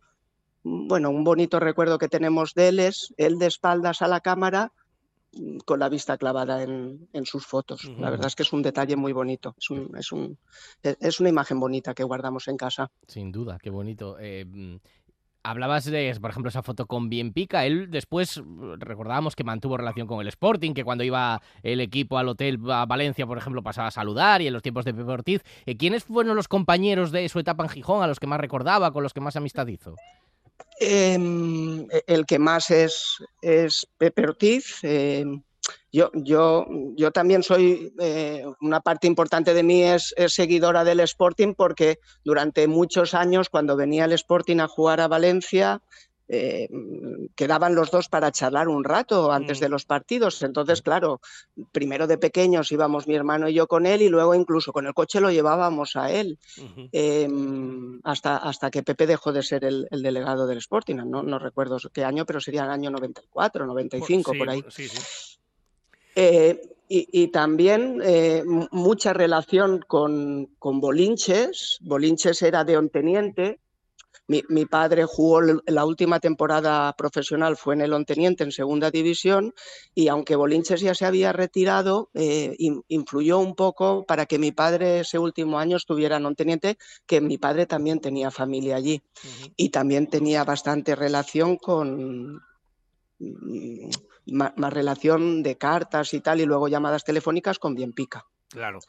bueno, 0.64 1.12
un 1.12 1.24
bonito 1.24 1.60
recuerdo 1.60 1.98
que 1.98 2.08
tenemos 2.08 2.54
de 2.54 2.70
él 2.70 2.80
es 2.80 3.14
él 3.18 3.38
de 3.38 3.48
espaldas 3.48 4.02
a 4.02 4.08
la 4.08 4.22
cámara 4.22 4.72
con 5.66 5.80
la 5.80 5.90
vista 5.90 6.18
clavada 6.18 6.64
en, 6.64 7.26
sus 7.26 7.46
fotos. 7.46 7.84
La 8.00 8.10
verdad 8.10 8.28
es 8.28 8.36
que 8.36 8.44
es 8.44 8.54
un 8.54 8.62
detalle 8.62 8.96
muy 8.96 9.12
bonito, 9.12 9.54
es, 9.60 9.68
es, 9.98 10.12
un, 10.14 10.38
es, 10.82 11.20
una 11.20 11.30
imagen 11.30 11.60
bonita 11.60 11.94
que 11.94 12.04
guardamos 12.04 12.48
en 12.48 12.56
casa. 12.56 12.90
Sin 13.08 13.34
duda, 13.34 13.58
qué 13.62 13.70
bonito. 13.70 14.18
Eh, 14.20 14.46
Hablabas 15.46 15.86
de, 15.86 16.18
por 16.20 16.32
ejemplo, 16.32 16.50
esa 16.50 16.64
foto 16.64 16.88
con 16.88 17.08
Bien 17.08 17.32
Pica. 17.32 17.68
Él 17.68 17.92
después 17.92 18.42
recordábamos 18.80 19.36
que 19.36 19.44
mantuvo 19.44 19.78
relación 19.78 20.08
con 20.08 20.20
el 20.22 20.28
Sporting, 20.28 20.74
que 20.74 20.84
cuando 20.84 21.04
iba 21.04 21.40
el 21.62 21.82
equipo 21.82 22.18
al 22.18 22.30
hotel 22.30 22.60
a 22.72 22.88
Valencia, 22.88 23.28
por 23.28 23.38
ejemplo, 23.38 23.62
pasaba 23.62 23.90
a 23.90 23.92
saludar 23.92 24.42
y 24.42 24.48
en 24.48 24.54
los 24.54 24.64
tiempos 24.64 24.86
de 24.86 24.94
Pepe 24.96 25.12
Ortiz. 25.12 25.44
Eh, 25.68 25.78
¿Quiénes 25.78 26.04
fueron 26.04 26.36
los 26.36 26.48
compañeros 26.48 27.12
de 27.12 27.30
su 27.30 27.38
etapa 27.38 27.64
en 27.64 27.70
Gijón 27.70 28.02
a 28.02 28.08
los 28.08 28.20
que 28.20 28.26
más 28.26 28.42
recordaba, 28.42 28.92
con 28.92 29.04
los 29.04 29.14
que 29.14 29.22
más 29.22 29.36
amistad 29.36 29.68
hizo? 29.68 29.96
Em, 30.80 31.86
el 32.08 32.26
que 32.26 32.40
más 32.40 32.72
es, 32.72 33.24
es 33.44 33.88
Pepe 34.00 34.24
Ortiz. 34.24 34.80
Em, 34.82 35.44
yo, 35.92 36.12
yo, 36.14 36.66
yo 36.96 37.12
también 37.12 37.44
soy, 37.44 37.94
eh, 38.00 38.44
una 38.62 38.82
parte 38.82 39.08
importante 39.08 39.54
de 39.54 39.64
mí 39.64 39.84
es, 39.84 40.14
es, 40.18 40.34
seguidora 40.34 40.84
del 40.84 41.00
Sporting 41.02 41.54
porque 41.54 42.00
durante 42.24 42.68
muchos 42.68 43.14
años 43.14 43.50
cuando 43.50 43.76
venía 43.76 44.06
el 44.06 44.14
Sporting 44.14 44.60
a 44.60 44.68
jugar 44.68 45.00
a 45.02 45.08
Valencia, 45.08 45.82
eh, 46.28 46.68
quedaban 47.36 47.76
los 47.76 47.92
dos 47.92 48.10
para 48.10 48.32
charlar 48.32 48.68
un 48.68 48.84
rato 48.84 49.32
antes 49.32 49.60
de 49.60 49.68
mm. 49.68 49.72
los 49.72 49.86
partidos. 49.86 50.42
Entonces, 50.42 50.82
claro, 50.82 51.22
primero 51.72 52.08
de 52.08 52.18
pequeños 52.18 52.72
íbamos 52.72 53.08
mi 53.08 53.16
hermano 53.16 53.48
y 53.48 53.54
yo 53.54 53.68
con 53.68 53.86
él 53.86 54.02
y 54.02 54.10
luego 54.10 54.34
incluso 54.34 54.74
con 54.74 54.88
el 54.88 54.94
coche 54.94 55.22
lo 55.22 55.30
llevábamos 55.30 55.96
a 55.96 56.12
él 56.12 56.40
eh, 56.92 57.28
hasta, 58.04 58.38
hasta 58.38 58.72
que 58.72 58.84
Pepe 58.84 59.06
dejó 59.06 59.32
de 59.34 59.44
ser 59.44 59.66
el, 59.66 59.88
delegado 59.92 60.48
del 60.48 60.58
Sporting. 60.58 60.96
No, 60.96 61.22
no, 61.22 61.40
recuerdo 61.40 61.78
qué 61.94 62.04
año, 62.04 62.26
pero 62.26 62.40
sería 62.40 62.64
el 62.64 62.72
año 62.72 62.90
94, 62.90 63.66
95, 63.66 64.34
por 64.38 64.50
ahí. 64.50 64.64
Eh, 66.16 66.62
y, 66.88 67.28
también 67.30 68.00
eh, 68.04 68.44
mucha 68.72 69.12
relación 69.12 69.84
con, 69.88 70.56
con 70.60 70.80
Bolinches. 70.80 71.80
Bolinches 71.82 72.42
era 72.44 72.64
de 72.64 72.78
Onteniente. 72.78 73.60
Mi, 74.28 74.66
padre 74.66 75.06
jugó 75.06 75.42
la 75.42 75.86
última 75.86 76.20
temporada 76.20 76.92
profesional, 76.98 77.58
fue 77.58 77.76
en 77.76 77.82
el 77.82 77.94
Onteniente, 77.94 78.44
en 78.44 78.52
segunda 78.52 78.90
división, 78.90 79.54
y 79.94 80.08
aunque 80.08 80.36
Bolinches 80.36 80.82
ya 80.82 80.96
se 80.96 81.06
había 81.06 81.32
retirado, 81.32 82.10
eh, 82.16 82.56
influyó 82.88 83.38
un 83.38 83.54
poco 83.54 84.04
para 84.06 84.26
que 84.26 84.40
mi 84.40 84.52
padre 84.52 85.02
ese 85.02 85.20
último 85.20 85.60
año 85.60 85.78
estuviera 85.78 86.18
en 86.18 86.26
Onteniente, 86.26 86.78
que 87.06 87.22
mi 87.22 87.38
padre 87.38 87.68
también 87.68 88.00
tenía 88.00 88.32
familia 88.32 88.78
allí. 88.78 89.04
Y 89.58 89.70
también 89.70 90.08
tenía 90.08 90.44
bastante 90.44 90.96
relación 90.96 91.58
con, 91.58 92.42
mm, 94.26 94.44
más, 94.56 94.74
relación 94.74 95.44
de 95.44 95.58
cartas 95.58 96.14
y 96.14 96.22
tal, 96.22 96.42
y 96.42 96.46
luego 96.46 96.68
llamadas 96.68 97.04
telefónicas 97.04 97.60
con 97.60 97.76
Bien 97.76 97.94
Pica. 97.94 98.26
Claro. 98.50 98.80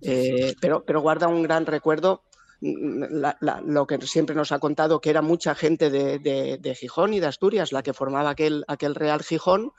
Eh, 0.00 0.54
pero, 0.60 0.84
pero 0.84 1.00
guarda 1.00 1.28
un 1.28 1.42
gran 1.42 1.66
recuerdo 1.66 2.22
lo 2.60 3.86
que 3.86 4.00
siempre 4.06 4.34
nos 4.34 4.52
ha 4.52 4.58
contado, 4.58 5.00
que 5.00 5.10
era 5.10 5.22
mucha 5.22 5.54
gente 5.54 5.90
de, 5.90 6.74
Gijón 6.78 7.14
y 7.14 7.20
de 7.20 7.26
Asturias 7.26 7.72
la 7.72 7.82
que 7.82 7.92
formaba 7.92 8.30
aquel, 8.30 8.64
aquel 8.68 8.94
Real 8.94 9.22
Gijón. 9.22 9.72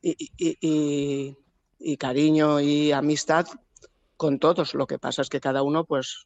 Y, 0.00 1.96
cariño 1.98 2.60
y 2.60 2.92
amistad 2.92 3.46
con 4.24 4.38
todos. 4.38 4.72
Lo 4.72 4.86
que 4.86 4.98
pasa 4.98 5.20
es 5.20 5.28
que 5.28 5.38
cada 5.38 5.62
uno 5.62 5.84
pues 5.84 6.24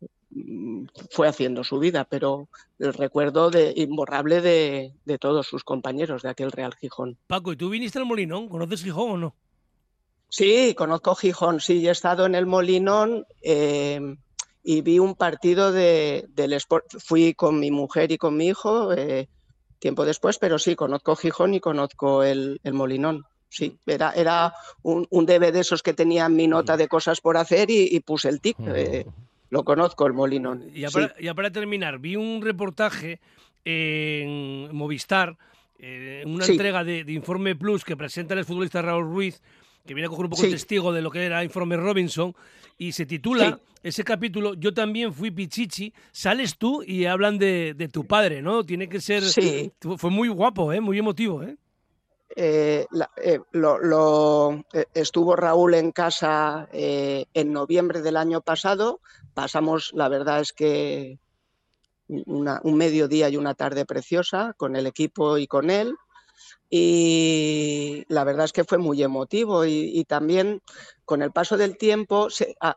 fue 1.11 1.27
haciendo 1.27 1.65
su 1.65 1.81
vida, 1.81 2.05
pero 2.05 2.49
el 2.79 2.95
recuerdo 2.95 3.51
de, 3.51 3.73
imborrable 3.75 4.41
de, 4.41 5.19
todos 5.19 5.49
sus 5.49 5.65
compañeros 5.65 6.23
de 6.23 6.29
aquel 6.29 6.53
Real 6.53 6.77
Gijón. 6.77 7.19
Paco, 7.27 7.53
¿y 7.53 7.57
tú 7.57 7.71
viniste 7.71 7.99
al 7.99 8.07
Molinón? 8.07 8.49
¿Conoces 8.49 8.85
Gijón 8.85 9.11
o 9.11 9.17
no? 9.17 9.35
Sí, 10.29 10.77
conozco 10.77 11.17
Gijón, 11.17 11.59
sí, 11.59 11.89
he 11.89 11.91
estado 11.91 12.25
en 12.25 12.37
el 12.37 12.47
Molinón. 12.47 13.27
Eh, 13.43 14.01
y 14.63 14.83
vi 14.83 15.01
un 15.01 15.17
partido 15.17 15.73
de, 15.73 16.27
del 16.29 16.53
Sport. 16.53 17.01
Fui 17.01 17.35
con 17.35 17.59
mi 17.59 17.73
mujer 17.73 18.13
y 18.13 18.19
con 18.19 18.37
mi 18.37 18.47
hijo 18.47 18.93
eh, 18.93 19.29
tiempo 19.81 20.05
después, 20.05 20.39
pero 20.39 20.61
sí, 20.61 20.77
conozco 20.77 21.17
Gijón 21.17 21.53
y 21.55 21.59
conozco 21.59 22.23
el, 22.23 22.61
Molinón. 22.63 23.25
Sí, 23.49 23.79
era, 23.87 24.13
era 24.13 24.53
un, 24.83 25.07
un, 25.11 25.25
DVD 25.25 25.53
de 25.53 25.61
esos 25.61 25.83
que 25.83 25.95
tenían 25.95 26.37
mi 26.37 26.47
nota 26.47 26.77
de 26.77 26.87
cosas 26.87 27.21
por 27.21 27.37
hacer 27.37 27.71
y, 27.71 27.99
puse 28.01 28.29
el 28.29 28.41
tic. 28.41 28.57
Eh, 28.61 29.07
lo 29.51 29.65
conozco, 29.65 30.07
el 30.07 30.13
Molinón. 30.13 30.71
Y 30.75 30.81
ya, 30.81 31.35
para, 31.35 31.51
terminar, 31.51 31.99
vi 31.99 32.17
un 32.17 32.43
reportaje 32.43 33.21
en 33.65 34.75
Movistar, 34.77 35.37
eh, 35.79 36.23
una 36.27 36.45
entrega 36.45 36.85
de, 36.85 37.05
Informe 37.09 37.57
Plus 37.57 37.85
que 37.85 37.97
presenta 37.97 38.35
el 38.35 38.45
futbolista 38.45 38.83
Raúl 38.83 39.05
Ruiz, 39.05 39.41
que 39.87 39.95
viene 39.95 40.07
a 40.07 40.11
coger 40.11 40.27
un 40.27 40.31
poco 40.31 40.43
testigo 40.43 40.93
de 40.93 41.01
lo 41.01 41.11
que 41.11 41.25
era 41.25 41.43
Informe 41.43 41.77
Robinson, 41.77 42.35
y 42.77 42.93
se 42.93 43.07
titula 43.07 43.61
ese 43.83 44.05
capítulo, 44.05 44.55
Yo 44.55 44.75
también 44.75 45.15
fui 45.15 45.31
Pichichi, 45.31 45.95
sales 46.13 46.59
tú 46.59 46.83
y 46.87 47.07
hablan 47.07 47.39
de, 47.39 47.89
tu 47.91 48.07
padre, 48.07 48.43
¿no? 48.43 48.65
Tiene 48.65 48.89
que 48.89 49.01
ser... 49.01 49.23
Sí. 49.23 49.73
Fue 49.97 50.11
muy 50.11 50.29
guapo, 50.29 50.73
¿eh? 50.73 50.81
Muy 50.81 50.99
emotivo, 50.99 51.43
¿eh? 51.43 51.57
Eh, 52.41 52.87
eh 53.17 53.41
lo, 53.53 54.65
estuvo 54.95 55.35
Raúl 55.35 55.75
en 55.75 55.93
casa 55.93 56.69
en 56.73 57.53
noviembre 57.53 58.01
del 58.01 58.17
año 58.17 58.41
pasado. 58.41 59.01
Pasamos, 59.35 59.93
la 59.95 60.09
verdad 60.09 60.41
es 60.41 60.53
que 60.53 61.19
un 62.09 62.77
mediodía 62.77 63.29
y 63.29 63.37
una 63.37 63.55
tarde 63.55 63.85
preciosa 63.85 64.55
con 64.57 64.77
el 64.77 64.87
equipo 64.87 65.37
y 65.39 65.47
con 65.47 65.71
él 65.71 65.95
y 66.71 68.05
la 68.09 68.25
verdad 68.25 68.45
es 68.45 68.53
que 68.53 68.65
fue 68.65 68.79
muy 68.79 69.03
emotivo 69.03 69.65
y, 69.65 70.05
también 70.05 70.63
con 71.05 71.23
el 71.23 71.33
paso 71.33 71.57
del 71.57 71.79
tiempo 71.79 72.29
em, 72.41 72.55
a, 72.61 72.77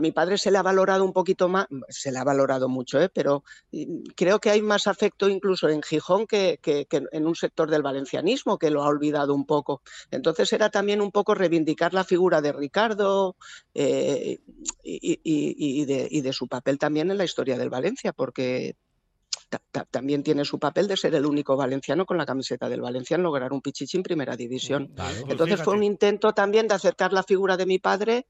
mi 0.00 0.12
padre 0.12 0.38
se 0.38 0.50
le 0.50 0.58
ha 0.58 0.62
valorado 0.62 1.04
un 1.04 1.12
poquito 1.12 1.48
más, 1.48 1.66
se 1.88 2.12
le 2.12 2.18
ha 2.18 2.24
valorado 2.24 2.68
mucho, 2.68 3.00
¿eh? 3.00 3.08
pero 3.08 3.44
mm, 3.72 4.10
creo 4.14 4.38
que 4.40 4.50
hay 4.50 4.62
más 4.62 4.86
afecto 4.86 5.28
incluso 5.28 5.68
en 5.68 5.82
Gijón 5.82 6.26
que, 6.26 6.58
en 6.62 7.26
un 7.26 7.34
sector 7.34 7.70
del 7.70 7.82
valencianismo 7.82 8.58
que 8.58 8.70
lo 8.70 8.82
ha 8.82 8.88
olvidado 8.88 9.34
un 9.34 9.46
poco. 9.46 9.82
Entonces 10.10 10.52
era 10.52 10.70
también 10.70 11.00
un 11.00 11.12
poco 11.12 11.34
reivindicar 11.34 11.94
la 11.94 12.04
figura 12.04 12.40
de 12.40 12.52
Ricardo 12.52 13.36
eh, 13.74 14.40
y, 14.82 15.84
de, 15.84 16.08
y 16.10 16.20
de 16.20 16.32
su 16.32 16.48
papel 16.48 16.78
también 16.78 17.10
en 17.10 17.18
la 17.18 17.24
historia 17.24 17.58
del 17.58 17.70
Valencia, 17.70 18.12
porque 18.12 18.76
también 19.90 20.22
tiene 20.22 20.44
su 20.44 20.58
papel 20.58 20.88
de 20.88 20.96
ser 20.96 21.14
el 21.14 21.26
único 21.26 21.56
valenciano 21.56 22.04
con 22.04 22.16
la 22.16 22.26
camiseta 22.26 22.68
del 22.68 22.80
Valencia 22.80 23.14
en 23.14 23.22
lograr 23.22 23.52
un 23.52 23.60
pichichi 23.60 23.96
en 23.96 24.02
primera 24.02 24.36
división. 24.36 24.92
Pues 24.94 25.24
Entonces 25.28 25.62
fue 25.62 25.74
un 25.74 25.84
intento 25.84 26.32
también 26.32 26.66
de 26.66 26.74
acercar 26.74 27.12
la 27.12 27.22
figura 27.22 27.56
de 27.56 27.66
mi 27.66 27.78
padre, 27.78 28.26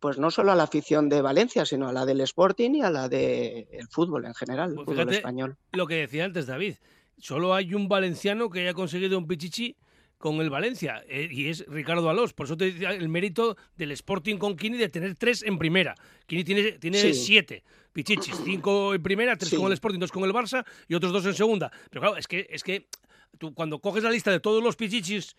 pues 0.00 0.18
no 0.18 0.30
solo 0.30 0.52
a 0.52 0.54
la 0.54 0.64
afición 0.64 1.08
de 1.08 1.20
Valencia, 1.20 1.64
sino 1.66 1.88
a 1.88 1.92
la 1.92 2.06
del 2.06 2.22
Sporting 2.22 2.70
y 2.72 2.80
a 2.80 2.90
la 2.90 3.08
del 3.08 3.86
fútbol 3.90 4.24
en 4.24 4.34
general, 4.34 4.70
el 4.70 4.76
pues 4.76 4.86
fútbol 4.86 5.14
español. 5.14 5.56
Lo 5.72 5.86
que 5.86 5.96
decía 5.96 6.24
antes 6.24 6.46
David, 6.46 6.76
solo 7.18 7.54
hay 7.54 7.74
un 7.74 7.86
valenciano 7.88 8.48
que 8.48 8.60
haya 8.60 8.74
conseguido 8.74 9.18
un 9.18 9.26
pichichi 9.26 9.76
con 10.16 10.36
el 10.40 10.50
Valencia 10.50 11.02
eh, 11.08 11.28
y 11.30 11.48
es 11.48 11.64
Ricardo 11.66 12.08
Alós. 12.10 12.32
Por 12.32 12.46
eso 12.46 12.56
te 12.56 12.72
decía 12.72 12.90
el 12.90 13.08
mérito 13.08 13.56
del 13.76 13.90
Sporting 13.92 14.36
con 14.36 14.56
Kini 14.56 14.78
de 14.78 14.88
tener 14.88 15.14
tres 15.16 15.42
en 15.42 15.58
primera. 15.58 15.94
Kini 16.26 16.44
tiene, 16.44 16.72
tiene 16.72 17.14
siete. 17.14 17.62
Pichichis, 17.92 18.36
cinco 18.44 18.94
en 18.94 19.02
primera, 19.02 19.36
tres 19.36 19.54
con 19.54 19.66
el 19.66 19.72
Sporting, 19.72 19.98
dos 19.98 20.12
con 20.12 20.24
el 20.24 20.32
Barça 20.32 20.64
y 20.88 20.94
otros 20.94 21.12
dos 21.12 21.24
en 21.26 21.34
segunda. 21.34 21.70
Pero 21.90 22.02
claro, 22.02 22.16
es 22.16 22.26
que, 22.26 22.46
es 22.50 22.62
que 22.62 22.86
tú 23.38 23.52
cuando 23.54 23.80
coges 23.80 24.04
la 24.04 24.10
lista 24.10 24.30
de 24.30 24.40
todos 24.40 24.62
los 24.62 24.76
Pichichis 24.76 25.36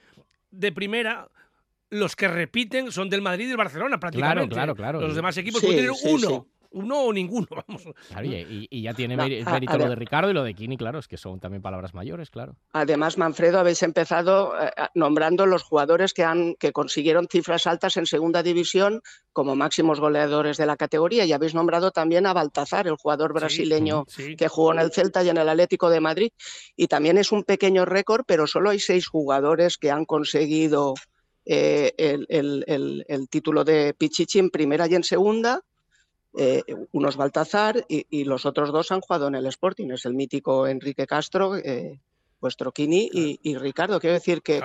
de 0.49 0.71
primera, 0.71 1.29
los 1.91 2.15
que 2.15 2.27
repiten 2.27 2.91
son 2.91 3.09
del 3.09 3.21
Madrid 3.21 3.45
y 3.45 3.49
del 3.49 3.57
Barcelona 3.57 3.99
prácticamente. 3.99 4.55
Claro, 4.55 4.75
claro, 4.75 4.97
claro. 4.97 5.07
Los 5.07 5.15
demás 5.15 5.37
equipos 5.37 5.61
pueden 5.61 5.77
tener 5.77 5.91
uno 6.05 6.47
uno 6.71 7.01
o 7.01 7.13
ninguno, 7.13 7.47
vamos. 7.67 7.83
y, 8.23 8.81
ya 8.81 8.93
tiene 8.93 9.17
mérito 9.17 9.77
lo 9.77 9.89
de 9.89 9.95
Ricardo 9.95 10.29
y 10.29 10.33
lo 10.33 10.43
de 10.43 10.53
Kini, 10.53 10.77
claro, 10.77 10.99
es 10.99 11.07
que 11.07 11.17
son 11.17 11.39
también 11.39 11.61
palabras 11.61 11.93
mayores, 11.93 12.29
claro. 12.29 12.55
Además, 12.73 13.17
Manfredo, 13.17 13.59
habéis 13.59 13.83
empezado 13.83 14.53
eh, 14.59 14.71
eh, 14.75 14.83
nombrando 14.95 15.45
los 15.45 15.63
jugadores 15.63 16.13
que, 16.13 16.23
han, 16.23 16.55
que 16.55 16.71
consiguieron 16.71 17.27
cifras 17.29 17.67
altas 17.67 17.97
en 17.97 18.05
segunda 18.05 18.41
división 18.41 19.01
como 19.33 19.55
máximos 19.55 19.99
goleadores 19.99 20.57
de 20.57 20.65
la 20.65 20.77
categoría 20.77 21.25
y 21.25 21.33
habéis 21.33 21.53
nombrado 21.53 21.91
también 21.91 22.25
a 22.25 22.33
Baltazar, 22.33 22.87
el 22.87 22.95
jugador 22.95 23.33
brasileño 23.33 24.05
que 24.37 24.47
jugó 24.47 24.73
en 24.73 24.79
el 24.79 24.91
Celta 24.91 25.23
y 25.23 25.29
en 25.29 25.37
el 25.37 25.47
Atlético 25.47 25.89
de 25.89 26.01
Madrid. 26.01 26.31
Y 26.75 26.87
también 26.87 27.17
es 27.17 27.31
un 27.31 27.43
pequeño 27.43 27.85
récord, 27.85 28.23
pero 28.25 28.47
solo 28.47 28.69
hay 28.69 28.79
seis 28.79 29.07
jugadores 29.07 29.77
que 29.77 29.91
han 29.91 30.05
conseguido 30.05 30.95
eh, 31.45 31.93
el, 31.97 33.27
título 33.29 33.63
de 33.63 33.93
Pichichi 33.93 34.39
en 34.39 34.49
primera 34.49 34.87
y 34.87 34.95
en 34.95 35.03
segunda 35.03 35.61
eh, 36.37 36.63
unos 36.93 37.17
Baltazar 37.17 37.85
y, 37.89 38.23
los 38.23 38.45
otros 38.45 38.71
dos 38.71 38.91
han 38.91 39.01
jugado 39.01 39.27
en 39.27 39.35
el 39.35 39.45
Sporting, 39.47 39.89
es 39.91 40.05
el 40.05 40.13
mítico 40.13 40.65
Enrique 40.65 41.05
Castro, 41.05 41.57
eh, 41.57 41.99
vuestro 42.39 42.71
Kini 42.71 43.09
y, 43.11 43.55
Ricardo. 43.57 43.99
Quiero 43.99 44.13
decir 44.13 44.41
que, 44.41 44.61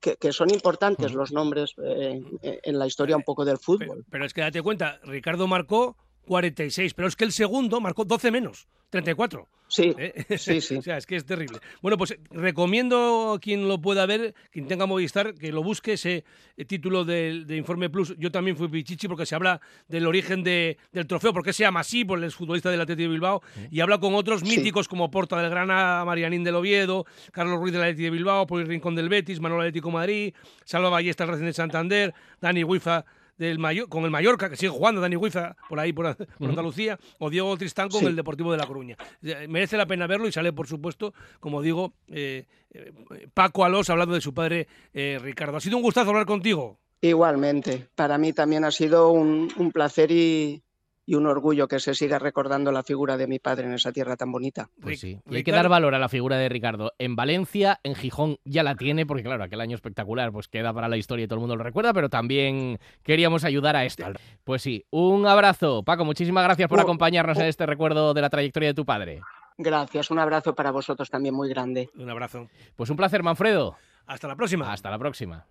que, 0.00 0.32
son 0.32 0.50
importantes 0.50 1.12
los 1.12 1.32
nombres 1.32 1.74
eh, 1.82 2.22
en 2.62 2.78
la 2.78 2.86
historia 2.86 3.16
un 3.16 3.24
poco 3.24 3.44
del 3.44 3.58
fútbol. 3.58 4.04
pero, 4.10 4.24
es 4.24 4.32
que 4.32 4.42
date 4.42 4.62
cuenta, 4.62 5.00
Ricardo 5.02 5.48
marcó 5.48 5.96
46, 6.26 6.94
pero 6.94 7.08
es 7.08 7.16
que 7.16 7.24
el 7.24 7.32
segundo 7.32 7.80
marcó 7.80 8.04
12 8.04 8.30
menos, 8.30 8.68
34. 8.90 9.48
Sí, 9.74 9.92
¿Eh? 9.98 10.38
sí, 10.38 10.60
sí. 10.60 10.76
o 10.76 10.82
sea, 10.82 10.98
es 10.98 11.04
que 11.04 11.16
es 11.16 11.24
terrible. 11.24 11.58
Bueno, 11.82 11.98
pues 11.98 12.16
recomiendo 12.30 13.32
a 13.32 13.40
quien 13.40 13.66
lo 13.66 13.80
pueda 13.80 14.06
ver, 14.06 14.32
quien 14.52 14.68
tenga 14.68 14.86
Movistar, 14.86 15.34
que 15.34 15.50
lo 15.50 15.64
busque 15.64 15.94
ese 15.94 16.24
eh, 16.56 16.64
título 16.64 17.04
de, 17.04 17.44
Informe 17.48 17.90
Plus. 17.90 18.14
Yo 18.16 18.30
también 18.30 18.56
fui 18.56 18.68
Pichichi 18.68 19.08
porque 19.08 19.26
se 19.26 19.34
habla 19.34 19.60
del 19.88 20.06
origen 20.06 20.44
del 20.44 20.76
trofeo, 21.08 21.32
porque 21.32 21.52
se 21.52 21.64
llama 21.64 21.80
así 21.80 22.04
por 22.04 22.22
el 22.22 22.30
futbolista 22.30 22.70
del 22.70 22.82
Atlético 22.82 23.08
de 23.08 23.14
Bilbao, 23.14 23.42
y 23.68 23.80
habla 23.80 23.98
con 23.98 24.14
otros 24.14 24.44
míticos 24.44 24.86
como 24.86 25.10
Porta 25.10 25.42
del 25.42 25.50
Grana, 25.50 26.04
Marianín 26.04 26.44
del 26.44 26.54
Oviedo, 26.54 27.04
Carlos 27.32 27.58
Ruiz 27.58 27.72
del 27.72 27.82
Atlético 27.82 28.04
de 28.04 28.10
Bilbao, 28.10 28.46
Poli 28.46 28.64
Rincón 28.64 28.94
del 28.94 29.08
Betis, 29.08 29.40
Manuel 29.40 29.62
Atlético 29.62 29.90
Madrid, 29.90 30.34
Salva 30.64 30.88
Ballesta, 30.88 31.26
Racing 31.26 31.46
de 31.46 31.52
Santander, 31.52 32.14
Dani 32.40 32.62
Huifa 32.62 33.04
del 33.38 33.58
Mayor, 33.58 33.88
con 33.88 34.04
el 34.04 34.10
Mallorca, 34.10 34.48
que 34.48 34.56
sigue 34.56 34.70
jugando 34.70 35.00
Dani 35.00 35.16
Huiza 35.16 35.56
por 35.68 35.80
ahí, 35.80 35.92
por, 35.92 36.16
por 36.38 36.48
Andalucía, 36.48 36.98
o 37.18 37.30
Diego 37.30 37.56
Tristán 37.56 37.88
con 37.88 38.00
Sí. 38.00 38.06
el 38.06 38.16
Deportivo 38.16 38.52
de 38.52 38.58
La 38.58 38.66
Coruña. 38.66 38.96
Eh, 39.22 39.46
Merece 39.48 39.76
la 39.76 39.86
pena 39.86 40.06
verlo 40.06 40.26
y 40.28 40.32
sale, 40.32 40.52
por 40.52 40.66
supuesto, 40.66 41.14
como 41.40 41.62
digo, 41.62 41.92
eh, 42.08 42.46
eh, 42.70 42.92
Paco 43.34 43.64
Alós 43.64 43.90
hablando 43.90 44.14
de 44.14 44.20
su 44.20 44.32
padre 44.34 44.68
eh, 44.92 45.18
Ricardo. 45.20 45.56
Ha 45.56 45.60
sido 45.60 45.76
un 45.76 45.82
gustazo 45.82 46.10
hablar 46.10 46.26
contigo. 46.26 46.78
Igualmente, 47.00 47.86
para 47.94 48.16
mí 48.18 48.32
también 48.32 48.64
ha 48.64 48.70
sido 48.70 49.10
un, 49.10 49.52
un 49.56 49.72
placer 49.72 50.10
y, 50.10 50.62
y 51.06 51.14
un 51.14 51.26
orgullo 51.26 51.68
que 51.68 51.80
se 51.80 51.94
siga 51.94 52.18
recordando 52.18 52.72
la 52.72 52.82
figura 52.82 53.16
de 53.16 53.26
mi 53.26 53.38
padre 53.38 53.66
en 53.66 53.74
esa 53.74 53.92
tierra 53.92 54.16
tan 54.16 54.32
bonita. 54.32 54.68
Pues 54.80 55.00
sí. 55.00 55.20
Y 55.28 55.36
hay 55.36 55.44
que 55.44 55.52
dar 55.52 55.68
valor 55.68 55.94
a 55.94 55.98
la 55.98 56.08
figura 56.08 56.36
de 56.36 56.48
Ricardo. 56.48 56.92
En 56.98 57.16
Valencia, 57.16 57.80
en 57.82 57.94
Gijón 57.94 58.38
ya 58.44 58.62
la 58.62 58.74
tiene, 58.74 59.06
porque 59.06 59.22
claro, 59.22 59.44
aquel 59.44 59.60
año 59.60 59.74
espectacular, 59.74 60.32
pues 60.32 60.48
queda 60.48 60.72
para 60.72 60.88
la 60.88 60.96
historia 60.96 61.24
y 61.24 61.28
todo 61.28 61.36
el 61.36 61.40
mundo 61.40 61.56
lo 61.56 61.64
recuerda, 61.64 61.92
pero 61.92 62.08
también 62.08 62.78
queríamos 63.02 63.44
ayudar 63.44 63.76
a 63.76 63.84
esto. 63.84 64.04
Pues 64.44 64.62
sí, 64.62 64.84
un 64.90 65.26
abrazo. 65.26 65.82
Paco, 65.82 66.04
muchísimas 66.04 66.44
gracias 66.44 66.68
por 66.68 66.78
Oh, 66.78 66.82
acompañarnos 66.82 67.38
oh. 67.38 67.40
en 67.40 67.46
este 67.46 67.66
recuerdo 67.66 68.14
de 68.14 68.20
la 68.20 68.30
trayectoria 68.30 68.68
de 68.68 68.74
tu 68.74 68.84
padre. 68.84 69.20
Gracias, 69.56 70.10
un 70.10 70.18
abrazo 70.18 70.54
para 70.54 70.70
vosotros 70.70 71.10
también 71.10 71.34
muy 71.34 71.48
grande. 71.48 71.88
Un 71.96 72.10
abrazo. 72.10 72.48
Pues 72.76 72.90
un 72.90 72.96
placer, 72.96 73.22
Manfredo. 73.22 73.76
Hasta 74.06 74.28
la 74.28 74.36
próxima. 74.36 74.72
Hasta 74.72 74.90
la 74.90 74.98
próxima. 74.98 75.42